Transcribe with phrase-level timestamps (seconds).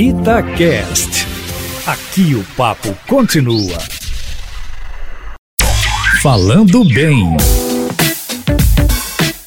[0.00, 1.26] Itacast.
[1.84, 3.76] Aqui o papo continua.
[6.22, 7.36] Falando bem.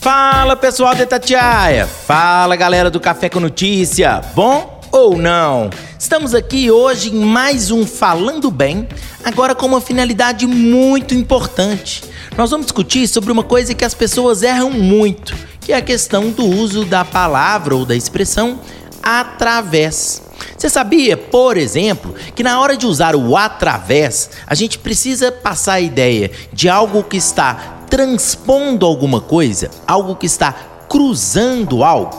[0.02, 1.88] Fala pessoal da Itatiaia.
[1.88, 4.20] Fala galera do Café com Notícia.
[4.36, 5.70] Bom ou não?
[5.98, 8.90] Estamos aqui hoje em mais um Falando Bem,
[9.24, 12.04] agora com uma finalidade muito importante.
[12.36, 16.30] Nós vamos discutir sobre uma coisa que as pessoas erram muito, que é a questão
[16.30, 18.60] do uso da palavra ou da expressão
[19.02, 20.30] através.
[20.62, 25.74] Você sabia, por exemplo, que na hora de usar o através, a gente precisa passar
[25.74, 30.54] a ideia de algo que está transpondo alguma coisa, algo que está
[30.88, 32.16] cruzando algo?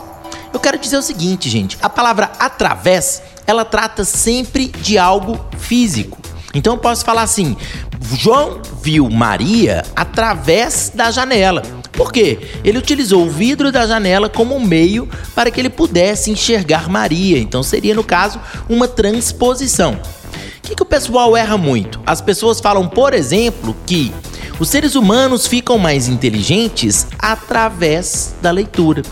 [0.51, 6.17] Eu quero dizer o seguinte, gente: a palavra através ela trata sempre de algo físico.
[6.53, 7.55] Então eu posso falar assim:
[8.01, 11.63] João viu Maria através da janela.
[11.93, 12.39] Por quê?
[12.63, 17.37] Ele utilizou o vidro da janela como meio para que ele pudesse enxergar Maria.
[17.37, 19.93] Então seria, no caso, uma transposição.
[19.93, 21.99] O que, que o pessoal erra muito?
[22.05, 24.11] As pessoas falam, por exemplo, que
[24.59, 29.03] os seres humanos ficam mais inteligentes através da leitura.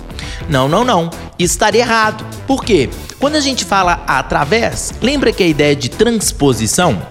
[0.50, 1.10] Não, não, não.
[1.38, 2.26] Estaria errado.
[2.48, 2.90] Por quê?
[3.20, 7.02] Quando a gente fala através, lembra que a ideia de transposição